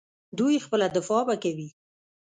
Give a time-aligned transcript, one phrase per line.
[0.37, 1.69] دوی خپله دفاع به کوي.